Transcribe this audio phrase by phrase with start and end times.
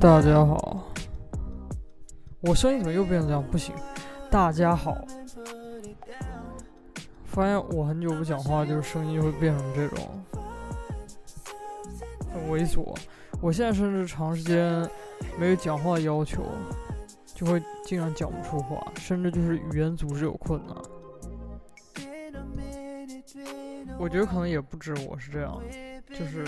[0.00, 0.84] 大家好，
[2.42, 3.42] 我声音怎么又变成这样？
[3.50, 3.74] 不行，
[4.30, 4.96] 大家好。
[7.24, 10.24] 发现我很久不讲话，就是声音会变成这种
[12.32, 12.96] 很猥琐。
[13.40, 14.88] 我现在甚至长时间
[15.36, 16.44] 没有讲话要求，
[17.34, 20.76] 就会经常讲不出话，甚至就是语言组织有困难。
[23.98, 25.60] 我觉得可能也不止我是这样，
[26.16, 26.44] 就是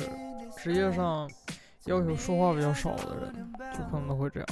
[0.56, 1.28] 职业上。
[1.86, 4.48] 要求说话比较少的人，就可能都会这样，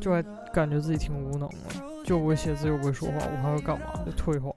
[0.00, 1.56] 就还感觉自己挺无能的，
[2.04, 3.86] 就不会写字又不会说话，我还会干嘛？
[4.04, 4.52] 就退化，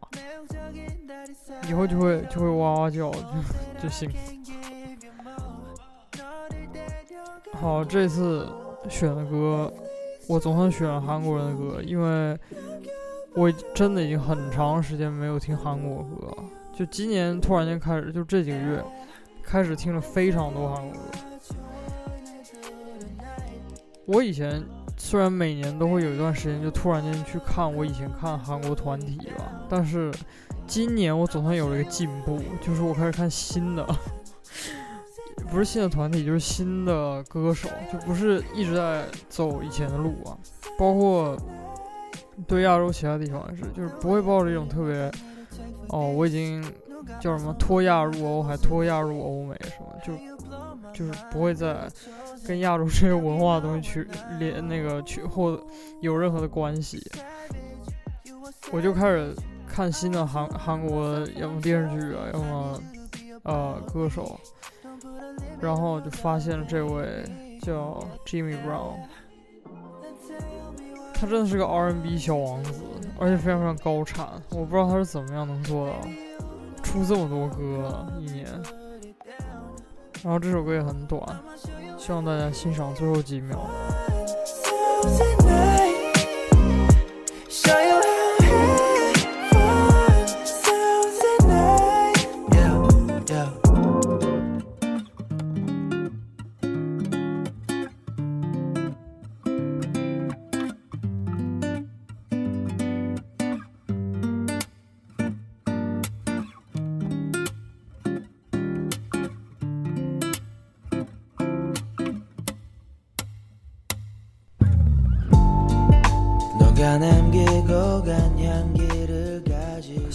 [1.70, 3.22] 以后就会就会哇哇叫，就
[3.84, 4.10] 就行。
[7.54, 8.50] 好，这次
[8.90, 9.72] 选的歌，
[10.28, 12.38] 我总算选韩国人的歌，因为
[13.34, 16.36] 我真的已经很长时间没有听韩国歌，
[16.74, 18.84] 就今年突然间开始，就这几个月
[19.44, 21.15] 开始听了非常多韩国歌。
[24.06, 24.64] 我以前
[24.98, 30.12] 虽然每年都会有一段时间，就突然间去看我以前看韩国团体吧，但是
[30.68, 33.86] 今年我总算有了一个进步，就是我开始看新的，
[35.50, 40.38] 不是新的团体，就是新的歌手，就不是一直在走以前的路啊。
[40.78, 41.38] 包括
[42.48, 45.12] 对亚洲其他地方也是，就是不会抱着一种特别，
[45.90, 46.64] 哦，我已经
[47.20, 50.14] 叫什么脱亚入欧，还脱亚入欧美什么，就
[50.94, 51.88] 就是不会再。
[52.48, 55.60] 跟亚洲这些文化的东西去连那个去或
[56.00, 57.02] 有任何的关系，
[58.72, 59.34] 我就开始
[59.68, 62.80] 看新的韩韩国要么电视剧啊，要么
[63.42, 64.40] 呃歌手，
[65.60, 67.26] 然后就发现了这位
[67.64, 68.98] 叫 Jimmy Brown，
[71.16, 72.80] 他真的是个 R&B 小王子，
[73.18, 75.96] 而且非常非常高产，我不知道他是怎么样能做到。
[76.96, 78.46] 出这么多歌一年，
[80.24, 81.22] 然后这首歌也很短。
[81.98, 83.60] 希望大家欣赏最后几秒。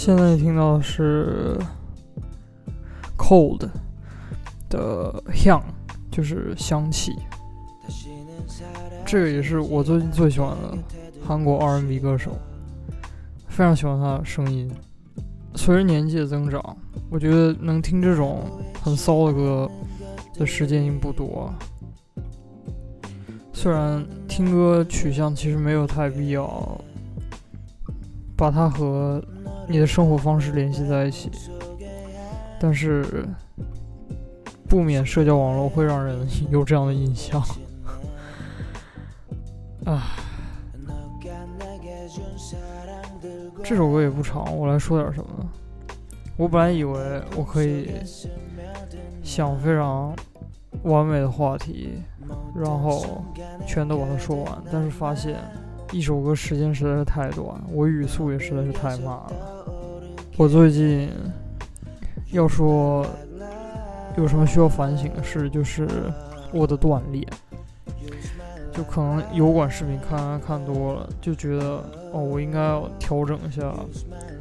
[0.02, 1.58] 现在听到的是
[3.18, 3.68] Cold
[4.70, 5.62] 的香，
[6.10, 7.12] 就是香气。
[9.04, 10.78] 这个也是我最近最喜欢的
[11.22, 12.30] 韩国 R&B 歌手，
[13.46, 14.72] 非常喜欢他的声音。
[15.54, 16.78] 随着年纪的增长，
[17.10, 18.46] 我觉得能听这种
[18.82, 19.70] 很骚的歌
[20.32, 21.52] 的时间已经不多。
[23.52, 26.80] 虽然听歌取向其实没有太必要
[28.34, 29.22] 把它和
[29.70, 31.30] 你的生活方式联系在一起，
[32.58, 33.24] 但是
[34.68, 37.40] 不免社交网络会让人 有这样的印象。
[39.84, 40.10] 啊，
[43.62, 45.48] 这首歌也不长，我来说点什么呢？
[46.36, 47.92] 我本来以为我可以
[49.22, 50.12] 想非常
[50.82, 52.02] 完美的话题。
[52.54, 53.24] 然后
[53.66, 55.36] 全都把它说完，但是发现
[55.90, 59.59] 一首歌时间实在是太短，我语速也实在是太慢了。
[60.40, 61.10] 我最近
[62.32, 63.06] 要说
[64.16, 65.86] 有什么需要反省的事，就是
[66.50, 67.22] 我的锻炼。
[68.72, 71.84] 就可能油管视频看看多了，就觉得
[72.14, 73.70] 哦，我应该要调整一下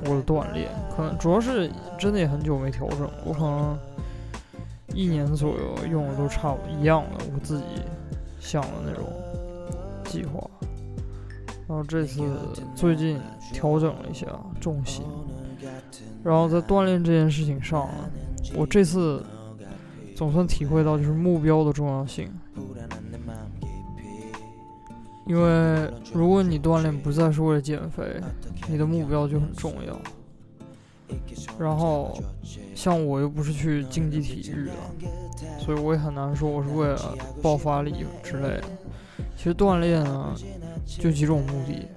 [0.06, 0.70] 我的锻炼。
[0.96, 3.78] 可能主要是真的也很久没调整，我可能。
[4.96, 7.66] 一年左右用的都差不多一样的，我自己
[8.40, 9.04] 想的那种
[10.06, 10.50] 计划。
[11.68, 12.24] 然后这次
[12.74, 13.20] 最近
[13.54, 14.26] 调整了一下
[14.62, 15.06] 重心，
[16.24, 17.90] 然后在锻炼这件事情上，
[18.54, 19.24] 我这次
[20.16, 22.30] 总算体会到就是目标的重要性。
[25.26, 28.04] 因为如果你锻炼不再是为了减肥，
[28.68, 30.00] 你的目标就很重要。
[31.60, 32.18] 然后，
[32.74, 34.72] 像我又不是去竞技体育的，
[35.60, 38.64] 所以我也很难说我是为了爆发力之类的。
[39.38, 40.34] 其实锻炼呢，
[40.86, 41.88] 就几种目的，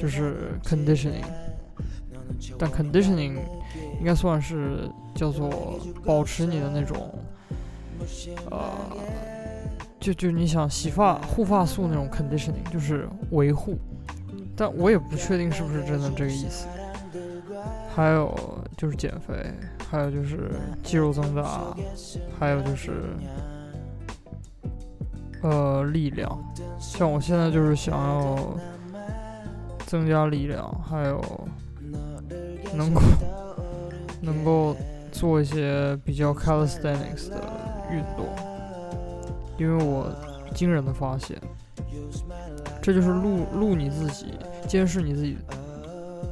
[0.00, 1.24] 就是 conditioning，
[2.58, 3.36] 但 conditioning
[3.98, 7.12] 应该算是叫做保持你的那种，
[8.50, 8.60] 呃，
[9.98, 13.76] 就就你想洗发护发素那种 conditioning，就是维护，
[14.56, 16.66] 但我也不确定是不是真的这个意思。
[17.94, 18.32] 还有
[18.76, 19.34] 就是减肥，
[19.90, 20.52] 还有就是
[20.84, 21.76] 肌肉增大，
[22.38, 22.92] 还有就是
[25.42, 26.38] 呃力量。
[26.78, 28.56] 像我现在就是想要
[29.84, 31.20] 增加力量，还有
[32.74, 33.00] 能够
[34.20, 34.76] 能够
[35.12, 37.36] 做一些比较 calisthenics 的
[37.90, 38.26] 运动，
[39.58, 40.10] 因为我
[40.54, 41.36] 惊人的发现，
[42.82, 44.34] 这就是录录你自己，
[44.66, 45.36] 监视你自己，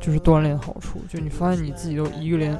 [0.01, 1.01] 就是锻炼好处。
[1.09, 2.57] 就你发现你自己都一个连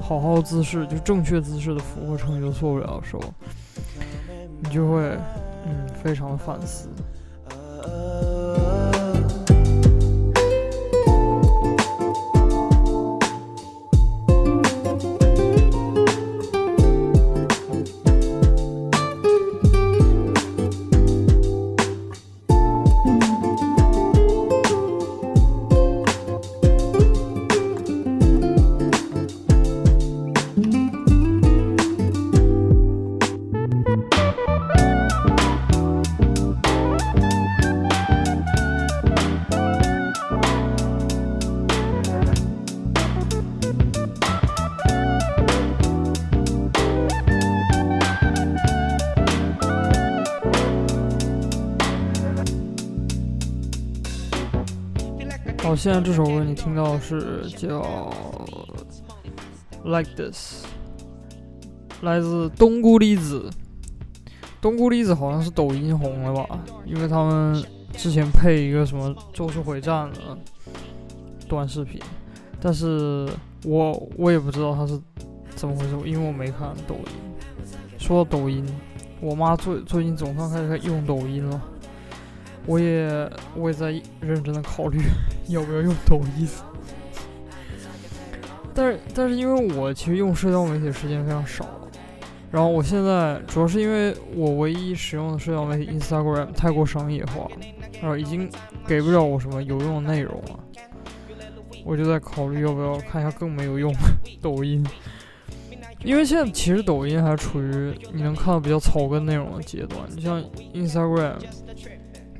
[0.00, 3.22] 好好姿势，就正确姿势的俯卧撑都做不了的时候，
[4.60, 5.16] 你就会
[5.66, 6.88] 嗯非常的反思。
[55.84, 57.82] 现在这首歌你听到是叫
[59.84, 60.64] 《Like This》，
[62.00, 63.50] 来自东姑梨子。
[64.62, 66.64] 东姑梨子好像是抖音红了吧？
[66.86, 70.38] 因为他们之前配一个什么《咒术回战》的
[71.46, 72.00] 短视频，
[72.58, 73.28] 但是
[73.66, 74.98] 我我也不知道他是
[75.54, 77.12] 怎么回事，因为我没看抖音。
[77.98, 78.64] 说到抖音，
[79.20, 81.60] 我妈最最近总算开始用抖音了。
[82.66, 83.90] 我也我也在
[84.20, 85.00] 认真的考虑
[85.48, 86.48] 要不要用抖音，
[88.74, 91.66] 但是但是因为我其实用社交媒体时间非常少，
[92.50, 97.48] 然后我现在主要是因为我唯一使用的社交媒体 Instagram 太过商业化，
[98.00, 98.50] 然后已经
[98.86, 100.58] 给不了我什么有用的内容了，
[101.84, 103.98] 我就在考虑要不要看一下更没有用的
[104.40, 104.82] 抖音，
[106.02, 111.34] 因为现在其实抖音还处于你能看到比较草根内容的阶段，就像 Instagram。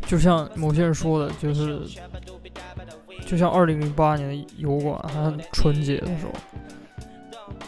[0.06, 1.80] 就像某些人说的，就是
[3.26, 6.32] 就像二零零八年的油管还很纯洁的时候。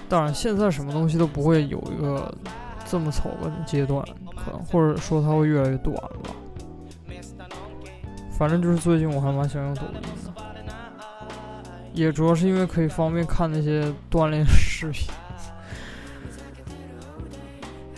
[0.08, 2.32] 当然，现在什么东西都不会有一个
[2.84, 4.04] 这么草根的阶段，
[4.36, 6.30] 可能或者说它会越来越短吧。
[8.30, 10.34] 反正就是最近我还蛮喜欢用抖音的，
[11.92, 15.08] 也主要是因为可以方便看那些锻炼视频。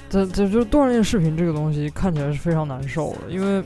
[0.08, 3.62] 这这就锻炼视频这个东西看起来是非常难受的，因为。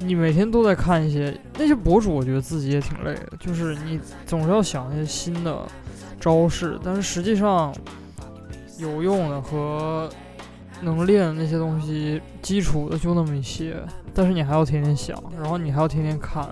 [0.00, 3.32] 你每天都在看一些那些博主，我觉得自己也挺累的。
[3.38, 5.66] 就是你总是要想一些新的
[6.20, 7.74] 招式，但是实际上
[8.78, 10.08] 有用的和
[10.82, 13.76] 能练的那些东西，基础的就那么一些。
[14.14, 16.48] 但是你还要天天想，然后你还要天天看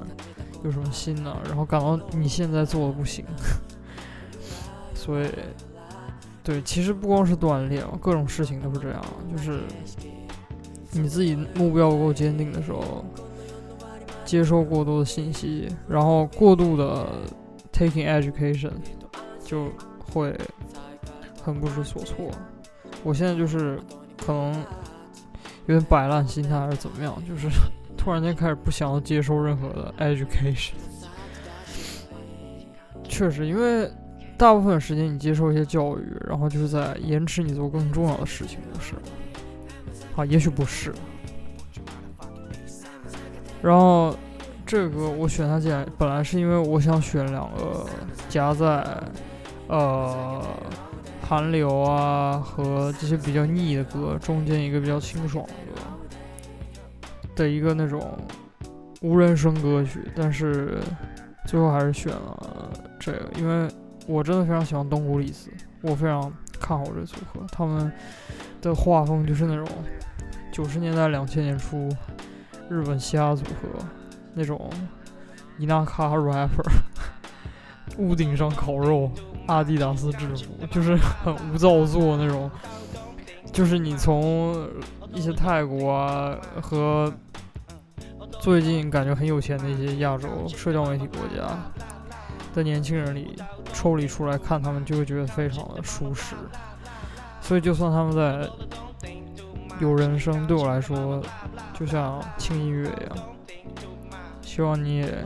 [0.65, 3.25] 有什么新的，然后感到你现在做的不行。
[4.93, 5.29] 所以，
[6.43, 9.01] 对，其实不光是锻炼，各种事情都是这样。
[9.31, 9.61] 就是
[10.91, 13.05] 你自己目标不够坚定的时候。
[14.27, 17.07] 接收过多的信息，然后过度的
[17.73, 18.73] taking education，
[19.43, 20.37] 就会
[21.43, 22.29] 很不知所措。
[23.03, 23.81] 我现在就是
[24.19, 24.53] 可能
[25.67, 27.49] 有点摆烂心态，还是怎么样，就是
[27.97, 30.73] 突然间开始不想要接受任何的 education。
[33.09, 33.89] 确实，因为
[34.37, 38.95] 大部分时间你接受一些教育，然后就是在延迟你做更重要的事情，不是？
[40.17, 40.93] 啊，也许不是。
[43.63, 44.15] 然后，
[44.65, 47.87] 这个我选它进来，本来是因为我想选两个
[48.29, 48.87] 夹在
[49.69, 50.45] 呃
[51.23, 55.81] 韩流啊和这些比较腻的歌中间一个比较清爽的歌
[57.35, 58.17] 的一个那种
[59.01, 60.79] 无人声歌曲，但是
[61.47, 62.71] 最后还是选了
[63.01, 63.69] 这个，因为
[64.07, 67.91] 我真的非常喜欢东谷里斯，我非常看好这组合，他们
[68.63, 69.67] 的画风就是那种
[70.53, 71.89] 九十年代两千年初。
[72.69, 73.69] 日本嘻哈组合
[74.35, 74.71] 那种
[75.59, 76.69] 伊纳卡 rapper，
[77.97, 79.11] 屋顶上烤肉，
[79.47, 82.51] 阿迪达斯制服，就是很无造作那种。
[83.53, 84.69] 就是你从
[85.13, 87.13] 一些泰国啊和
[88.41, 91.47] 最近感觉很有钱的一些亚洲社交媒体国家
[92.55, 93.37] 的年轻人里
[93.73, 96.35] 抽离出来看他们，就会觉得非常的舒适。
[97.41, 98.51] 所以就算他们在。
[99.79, 101.23] 有人生对我来说
[101.75, 103.27] 就像轻音乐一样，
[104.43, 105.25] 希望你也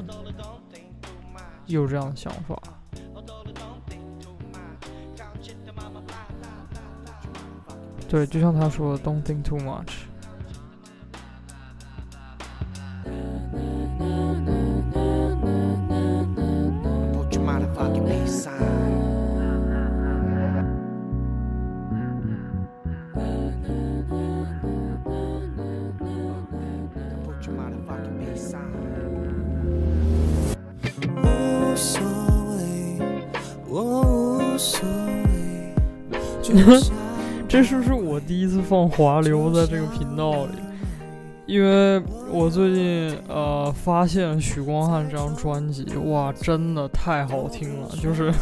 [1.66, 2.60] 有这样的想法。
[8.08, 10.09] 对，就像他说的，“Don't think too much”。
[37.60, 40.52] 这是不是我第一次放华流在这个频道里？
[41.44, 42.02] 因为
[42.32, 48.32] 我最近呃发现许光汉这张专辑，哇，真的太好听了，就是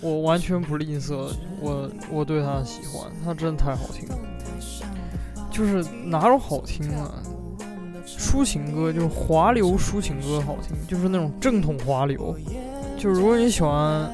[0.00, 1.28] 我完全不吝啬
[1.60, 4.16] 我我对他的喜欢，他真的太好听了。
[5.50, 7.20] 就是哪种好听啊？
[8.06, 12.36] 抒情歌就是华流抒情歌好听，就是那种正统华流。
[12.96, 14.08] 就如果你喜欢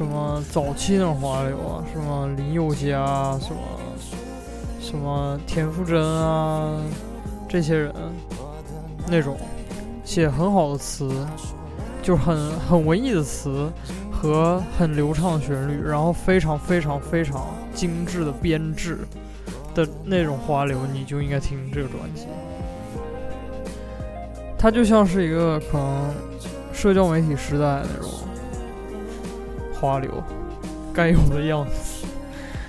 [0.00, 3.60] 什么早期那种花流啊，什么林宥嘉，什么
[4.80, 6.80] 什么田馥甄啊。
[7.46, 7.94] 这些人
[9.06, 9.36] 那种
[10.02, 11.14] 写很好的词，
[12.02, 13.70] 就很很文艺的词
[14.10, 19.00] 和很流畅的旋律，然后非常非常非常精致的编制
[19.74, 22.26] 的那种花流，你就应该听这个专辑。
[24.56, 26.14] 它就像是一个可能
[26.72, 28.10] 社交媒体时代那种
[29.80, 30.10] 花流
[30.92, 32.06] 该有的样子，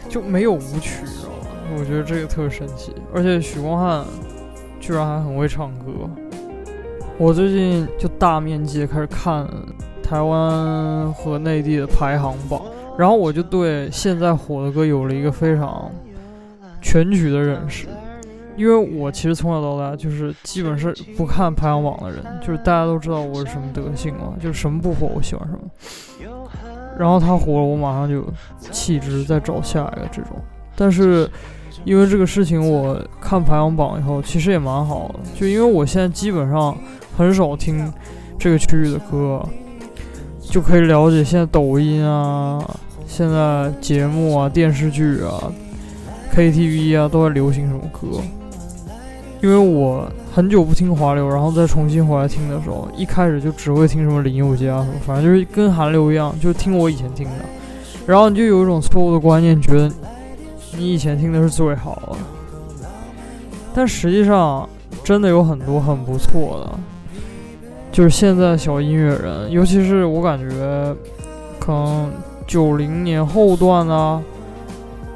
[0.07, 1.77] 就没有舞曲，知道吗？
[1.77, 4.05] 我觉得这个特别神奇，而且许光汉。
[4.83, 5.91] 居然还很会唱歌！
[7.19, 9.47] 我最近就大面积开始看
[10.01, 12.59] 台湾和内地的排行榜，
[12.97, 15.91] 然后我就对现在火的歌有了一个非常
[16.81, 17.87] 全局的认识。
[18.57, 25.59] 因为我其实从小到大就是基本是不看排行榜的人，就是大家都知道我是什么德性嘛，就是什么不火我喜欢什么。
[27.01, 28.23] 然后他火了，我马上就
[28.71, 30.31] 弃之，再找下一个这种。
[30.75, 31.29] 但是。
[31.83, 35.19] 因为这个事情，我看排行榜以后，其实也蛮好的。
[35.33, 36.77] 就因为我现在基本上
[37.17, 37.91] 很少听
[38.37, 39.43] 这个区域的歌，
[40.39, 42.63] 就可以了解现在抖音啊、
[43.07, 45.51] 现在节目啊、电视剧啊、
[46.35, 48.19] KTV 啊都在流行什么歌。
[49.41, 57.33] 因为我很久不听华流，然后再重新回来听的时候，一开始就只会听什么林宥嘉，反正就是跟韩流一样，就听我以前听的。
[58.05, 59.91] 然后你就有一种错误的观念，觉得。
[60.77, 62.87] 你以前听的是最好的，
[63.73, 64.67] 但实际上
[65.03, 66.79] 真的有很多很不错的，
[67.91, 70.95] 就是现在小音乐人，尤其是我感觉，
[71.59, 72.09] 可能
[72.47, 74.21] 九零年后段啊，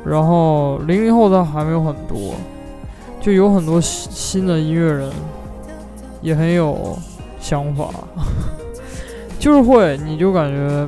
[0.06, 2.36] 然后零零后的还没有很多，
[3.26, 5.12] 就有很多新的音乐人
[6.22, 6.96] 也很有
[7.40, 7.90] 想法，
[9.40, 10.88] 就是会你就感觉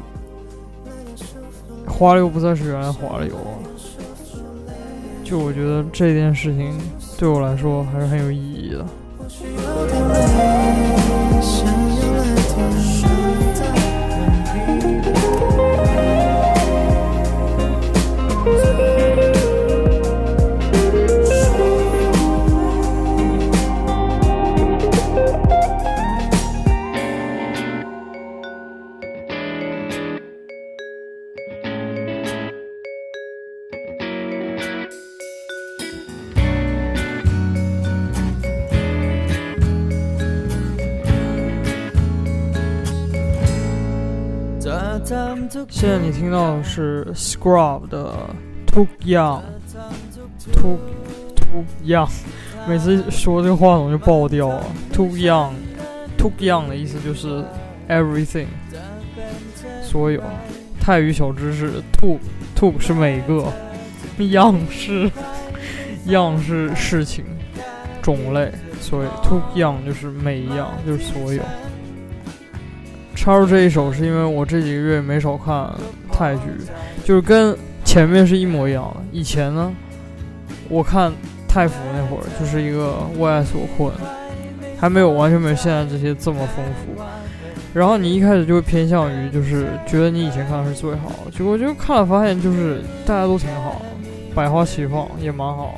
[1.88, 4.44] 华流不再是原来华流了。
[5.24, 6.79] 就我觉得这件事情
[7.17, 8.86] 对我来说还是很有意义的。
[45.07, 48.13] 现在你听到的是 Scrub 的
[48.65, 50.77] Too Young，Too
[51.33, 52.09] Too Young，
[52.67, 54.65] 每次说这个话筒就爆掉了。
[54.91, 57.41] Too Young，Too Young 的意思就是
[57.87, 58.47] Everything，
[59.81, 60.21] 所有。
[60.81, 62.19] 泰语小知识，Too
[62.53, 63.45] Too 是每个
[64.17, 65.09] ，Young 是
[66.05, 67.23] Young 是事情
[68.01, 71.41] 种类，所以 Too Young 就是每一样，就是所有。
[73.27, 75.69] 插入这一首是因为我这几个月没少看
[76.10, 76.43] 泰剧，
[77.03, 77.53] 就是跟
[77.84, 79.01] 前面是一模一样的。
[79.12, 79.69] 以前呢，
[80.69, 81.12] 我看
[81.46, 83.91] 泰服那会儿就是一个为爱所困，
[84.79, 87.03] 还没有完全没有现在这些这么丰富。
[87.74, 93.81] 然后你一开始就会偏向于就是觉得你以前看的是最好，结果就看了发现就是大家都挺好，
[94.34, 95.77] 百花齐放也蛮好。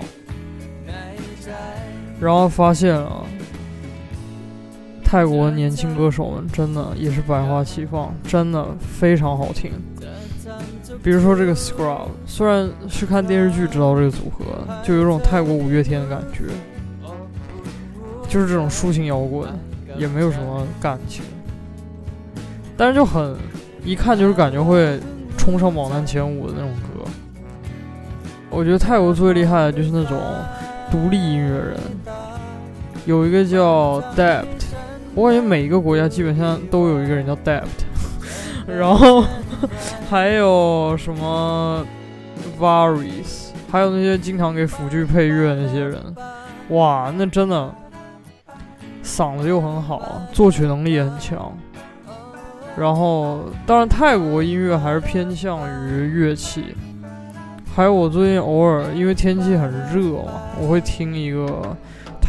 [2.19, 3.25] 然后发现了。
[5.09, 9.71] 泰国年轻歌手们真的也是百花齐放，真的非常好听。
[11.01, 14.45] 比如说这个 Scrub，虽然是看电视剧知道这个组合，
[14.83, 16.43] 就有种泰国五月天的感觉，
[18.27, 19.49] 就是这种抒情摇滚，
[19.97, 21.23] 也没有什么感情，
[22.77, 23.35] 但是就很
[23.83, 24.99] 一看就是感觉会
[25.39, 27.09] 冲上榜单前五的那种歌。
[28.51, 30.21] 我觉得泰国最厉害的就是那种
[30.91, 31.79] 独立音乐人，
[33.07, 34.58] 有一个叫 Dept。
[35.15, 37.63] 我感觉每一个国家基本上都有一个人叫 debt，
[38.67, 39.23] 然后
[40.09, 41.85] 还有什么
[42.59, 46.15] Varies，还有那些经常给辅剧配乐那些人，
[46.69, 47.73] 哇，那真的
[49.03, 51.51] 嗓子又很好，作曲能力也很强。
[52.77, 56.75] 然后，当然泰国音乐还是偏向于乐器，
[57.75, 61.75] 还有我最近偶尔因为天气很热嘛，我会听一个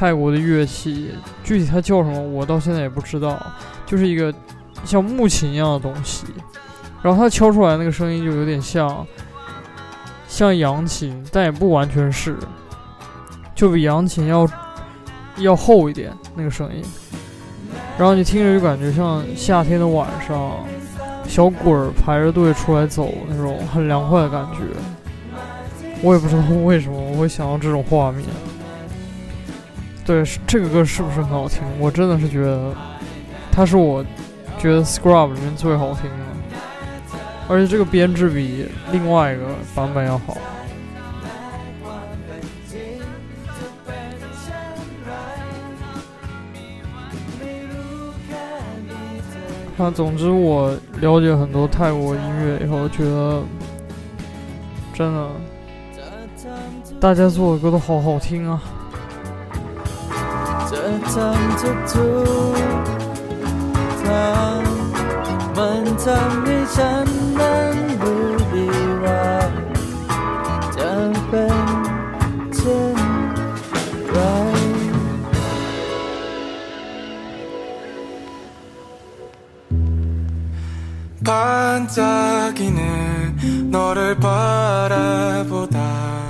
[0.01, 1.11] 泰国的乐器，
[1.45, 3.39] 具体它叫什么我到现在也不知道，
[3.85, 4.33] 就是一个
[4.83, 6.25] 像木琴一样的东西，
[7.03, 9.07] 然后它敲出来那个声音就有点像
[10.27, 12.35] 像扬琴，但也不完全是，
[13.55, 14.49] 就比扬琴要
[15.37, 16.83] 要厚一点那个声音，
[17.99, 20.53] 然后你听着就感觉像夏天的晚上。
[21.29, 24.59] 小鬼儿排着队出来走，那种很凉快的感觉。
[26.03, 28.25] 我也不知道为什么我会想到这种画面。
[30.11, 31.63] 对，这个歌是不是很好听？
[31.79, 32.75] 我真的是觉得，
[33.53, 34.05] 它是我
[34.59, 40.37] 觉得 Scrub 里面最好听的，而且这个编制比另外一个版本要好。
[49.77, 53.45] 那总之，我了解很多泰国音乐以后，觉得
[54.93, 55.29] 真的，
[56.99, 58.61] 大家做的歌都好好听啊。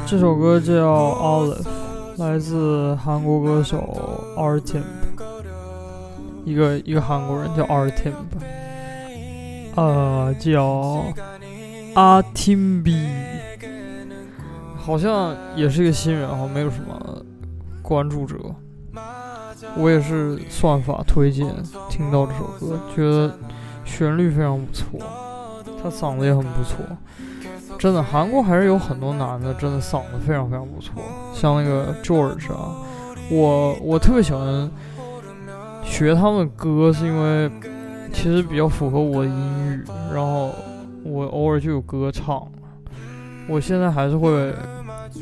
[0.06, 1.62] 这首歌叫《Olive》，
[2.16, 4.82] 来自韩国歌手 Artemp，
[6.44, 8.14] 一个一个韩国人叫 Artemp，
[9.76, 11.04] 呃，叫
[11.94, 12.96] 阿 Tim B，
[14.76, 17.22] 好像也是一个新人哈，没有什么
[17.82, 18.36] 关注者。
[19.76, 21.46] 我也是算法推荐
[21.90, 23.32] 听到这首歌，觉得。
[23.82, 25.00] 旋律非常不错，
[25.82, 26.78] 他嗓子也很不错，
[27.76, 31.02] 真的，韩国还是有很多男的，真的嗓子非常非常不错，
[31.34, 32.76] 像那个 George 啊，
[33.30, 34.70] 我我特别喜欢
[35.84, 37.50] 学他们歌，是因为
[38.12, 39.34] 其实比较符合我的音
[39.66, 40.50] 域，然后
[41.04, 42.46] 我偶尔就有歌唱，
[43.48, 44.52] 我现在还是会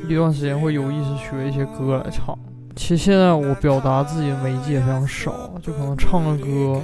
[0.09, 2.37] 一段时间会有意识学一些歌来唱，
[2.75, 6.81] 其实现在我表达自己的媒介非常少，就可能唱个歌。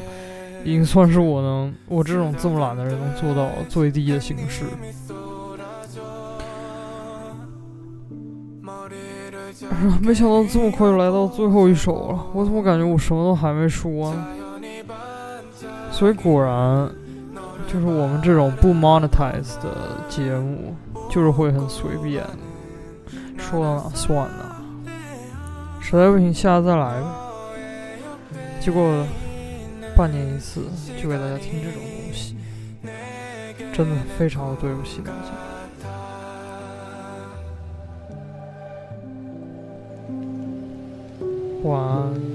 [0.66, 4.64] 已经算是我能，我这种这么懒的人能做到最低的形式。
[10.00, 14.26] 没想到这么快就来到最后一首了，我怎么感觉我什么都还没说呢？
[15.90, 16.90] 所以果然，
[17.66, 20.74] 就是我们这种不 monetize 的节目，
[21.08, 22.24] 就是会很随便，
[23.38, 24.92] 说到哪算哪。
[25.80, 27.16] 实在不行，下次再来吧。
[28.60, 28.82] 结果。
[29.96, 30.62] 半年一次
[31.00, 32.36] 就给大家听这种东西，
[33.72, 35.53] 真的非常的对不起大家。
[41.64, 42.33] 晚安。